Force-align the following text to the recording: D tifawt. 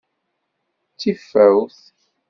D 0.93 0.95
tifawt. 0.99 1.79